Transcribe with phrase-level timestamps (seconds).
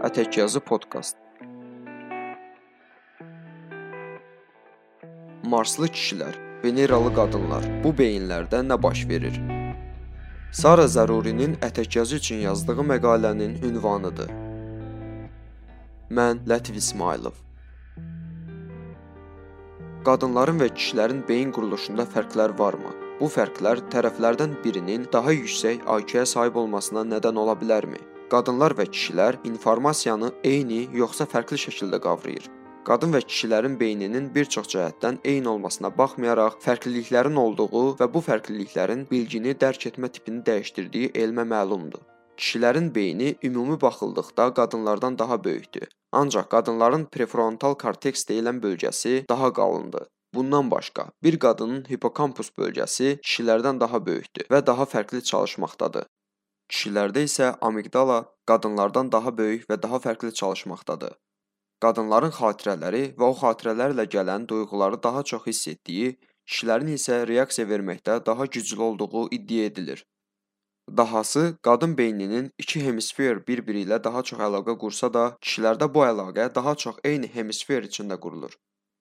[0.00, 1.16] Ətəkyazı podkast.
[5.44, 7.66] Marslı kişilər, Veneralı qadınlar.
[7.84, 9.34] Bu beyinlərdə nə baş verir?
[10.56, 14.30] Sara Zərurinin Ətəkyazı üçün yazdığı məqalənin ünvanıdır.
[16.18, 17.36] Mən Lətif İsmailov.
[20.08, 22.94] Qadınların və kişilərin beyin quruluşunda fərqlər varmı?
[23.20, 28.00] Bu fərqlər tərəflərdən birinin daha yüksək IQ-yə sahib olmasına nədən ola bilərmi?
[28.30, 32.44] Qadınlar və kişilər informasiyanı eyni yoxsa fərqli şəkildə qavrayır.
[32.86, 39.02] Qadın və kişilərin beyninin bir çox cəhətdən eyni olmasına baxmayaraq, fərqliliklərin olduğu və bu fərqliliklərin
[39.10, 42.04] bilgini dərk etmə tipini dəyişdirdiyi elmə məlumdur.
[42.36, 45.88] Kişilərin beyni ümumi baxıldıqda qadınlardan daha böyükdür.
[46.12, 50.06] Ancaq qadınların prefrontal korteks deyilən bölgəsi daha qalındır.
[50.34, 56.06] Bundan başqa, bir qadının hipokampus bölgəsi kişilərdən daha böyükdür və daha fərqli çalışmaqdadır.
[56.70, 61.16] Kişilərdə isə amigdala qadınlardan daha böyük və daha fərqli çalışmaqdadır.
[61.82, 66.12] Qadınların xatirələri və o xatirələrlə gələn duyğuları daha çox hiss etdiyi,
[66.46, 70.04] kişilərin isə reaksiya verməkdə daha güclü olduğu iddia edilir.
[70.96, 76.54] Dahası, qadın beyninin iki hemisfer bir-biri ilə daha çox əlaqə qursa da, kişilərdə bu əlaqə
[76.54, 78.54] daha çox eyni hemisfer içində qurulur.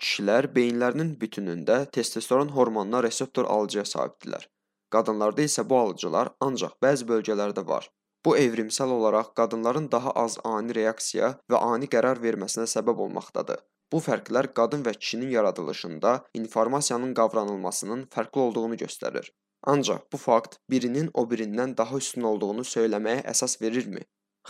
[0.00, 4.48] Kişilər beyinlərinin bütünündə testosteron hormonuna reseptor alıcıya sahibdirlər.
[4.94, 7.90] Qadınlarda isə bu alıcılar ancaq bəzi bölgələrdə var.
[8.26, 13.58] Bu evrimsel olaraq qadınların daha az ani reaksiya və ani qərar verməsinə səbəb olmaqdadır.
[13.92, 19.28] Bu fərqlər qadın və kişinin yaradılışında informasiyanın qavranılmasının fərqli olduğunu göstərir.
[19.74, 24.02] Ancaq bu fakt birinin o birindən daha üstün olduğunu söyləməyə əsas verirmi?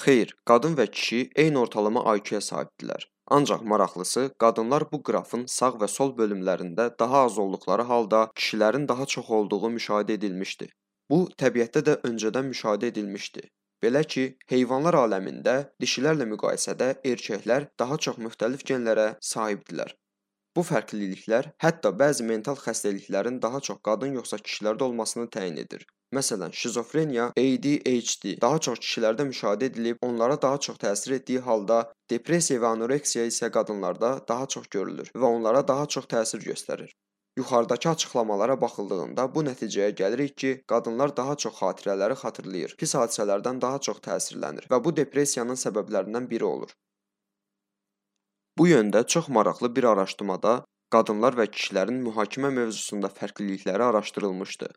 [0.03, 3.05] Xeyr, qadın və kişi eyni ortalama IQ-yə sahibdirlər.
[3.37, 9.07] Ancaq maraqlısı, qadınlar bu qrafın sağ və sol bölümlərində daha az olduqları halda kişilərin daha
[9.15, 10.69] çox olduğu müşahidə edilmişdi.
[11.11, 13.47] Bu təbiətdə də öncədən müşahidə edilmişdi.
[13.85, 19.95] Belə ki, heyvanlar aləmində dişilərlə müqayisədə erkəklər daha çox müxtəlif genlərə sahibdilər.
[20.57, 25.87] Bu fərqliliklər hətta bəzi mental xəstəliklərin daha çox qadın yoxsa kişilərdə olmasını təyin edir.
[26.15, 31.79] Məsələn, şizofreniya, ADHD daha çox kişilərdə müşahidə edilib, onlara daha çox təsir etdiyi halda
[32.11, 36.93] depressiya və anoreksiya isə qadınlarda daha çox görülür və onlara daha çox təsir göstərir.
[37.37, 43.81] Yuxarıdakı açıqlamalara baxıldığında bu nəticəyə gəlirik ki, qadınlar daha çox xatirələri xatırlayır, pis hadisələrdən daha
[43.89, 46.77] çox təsirlənir və bu depressiyanın səbəblərindən biri olur.
[48.59, 50.55] Bu yöndə çox maraqlı bir araşdırmada
[50.95, 54.69] qadınlar və kişilərin mühakimə mövzusunda fərqlilikləri araşdırılmışdı.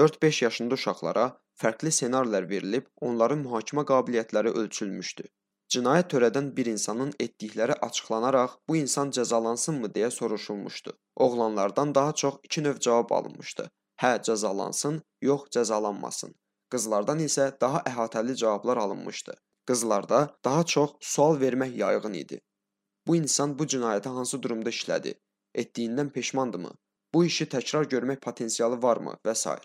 [0.00, 1.26] 4-5 yaşında uşaqlara
[1.62, 5.26] fərqli ssenarilər verilib, onların mühakimə qabiliyyətləri ölçülmüşdü.
[5.74, 10.96] Cinayət törədən bir insanın etdikləri açıqlanaraq bu insan cəzalansınmı deyə soruşulmuşdu.
[11.16, 13.70] Oğlanlardan daha çox iki növ cavab alınmışdı.
[14.02, 16.32] Hə, cəzalansın, yox, cəzalanmasın.
[16.72, 19.34] Qızlardan isə daha əhatəli cavablar alınmışdı.
[19.66, 22.40] Qızlarda daha çox sual vermək yayğın idi.
[23.06, 25.14] Bu insan bu cinayəti hansı durumda işlədi?
[25.54, 26.72] Etdiyindən peşmandımı?
[27.14, 29.56] Bu işi təkrar görmək potensialı varmı və s.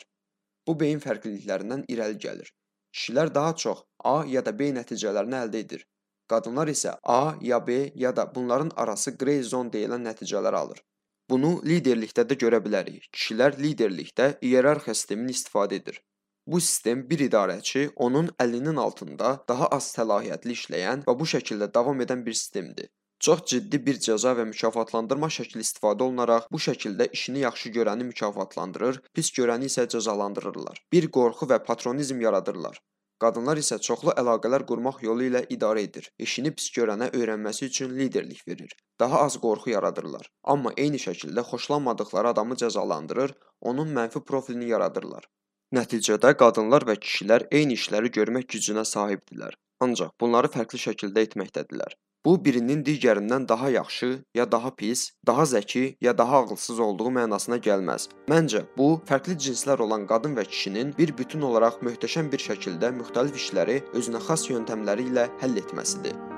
[0.67, 2.49] Bu beyin fərqliliklərindən irəli gəlir.
[2.95, 5.85] Kişilər daha çox A ya da B nəticələrini əldə edir.
[6.31, 10.81] Qadınlar isə A ya B ya da bunların arası grey zon deyilən nəticələr alır.
[11.29, 13.05] Bunu liderlikdə də görə bilərik.
[13.13, 16.01] Kişilər liderlikdə iyerarxiya sistemini istifadə edir.
[16.47, 22.01] Bu sistem bir idarəçi onun əlinin altında daha az səlahiyyətli işləyən və bu şəkildə davam
[22.05, 22.89] edən bir sistemdir.
[23.25, 28.99] Çox ciddi bir cəza və mükafatlandırma şəkli istifadə olunaraq bu şəkildə işini yaxşı görəni mükafatlandırır,
[29.17, 30.81] pis görəni isə cəzalandırırlar.
[30.93, 32.77] Bir qorxu və patronizm yaradırlar.
[33.25, 36.11] Qadınlar isə çoxlu əlaqələr qurmaq yolu ilə idarə edir.
[36.27, 38.77] İşini pis görənə öyrənməsi üçün liderlik verir.
[38.99, 40.29] Daha az qorxu yaradırlar.
[40.43, 45.25] Amma eyni şəkildə xoşlanmadıkları adamı cəzalandırır, onun mənfi profilini yaradırlar.
[45.73, 49.57] Nəticədə qadınlar və kişilər eyni işləri görmək gücünə sahibdirlər.
[49.83, 51.95] Ancaq bunları fərqli şəkildə etməkdədirlər.
[52.25, 57.59] Bu birinin digərindən daha yaxşı, ya daha pis, daha zəki, ya daha ağılsız olduğu mənasına
[57.67, 58.07] gəlməz.
[58.31, 63.37] Məncə, bu fərqli cinslər olan qadın və kişinin bir bütün olaraq möhtəşəm bir şəkildə müxtəlif
[63.43, 66.34] işləri özünə xas yöntəmləri ilə həll etməsidir.